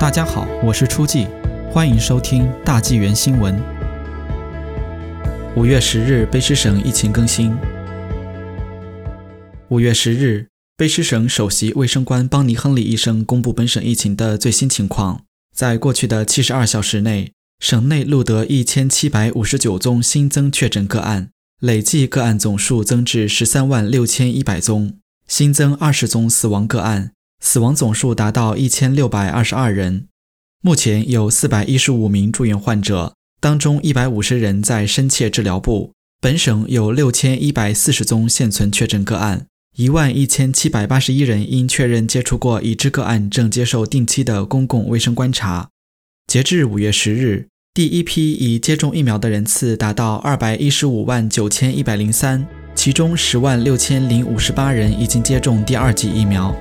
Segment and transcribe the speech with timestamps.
[0.00, 1.26] 大家好，我是初季，
[1.72, 3.60] 欢迎收听大纪元新闻。
[5.56, 7.52] 五月十日，卑诗省疫情更新。
[9.70, 15.22] 五月十日，卑诗省首席卫生官邦尼·亨利医生公布本省疫情的最新情况。
[15.52, 24.94] 在过去的七十二小时内，省内录得一千七百五十九宗新增确诊个案，累计个案总数增至十三万六千一百宗，
[25.26, 27.10] 新增二十宗死亡个案。
[27.40, 30.06] 死亡总数达到一千六百二十二人，
[30.60, 35.92] 目前有四百一十五名住院患者，当中一百五十人在深切治疗部。
[36.20, 39.46] 本省有六千一百四十宗现存确诊个案，
[39.76, 45.68] 一万一千七百八十一人因确认接触过已知个案，正接受定期的公共卫生观察。
[46.26, 56.52] 截至五月十日，第一批已接种疫苗的人次达到二百一十五万九千一百零三，其中十万六千零五十八人已经接种第二剂疫苗。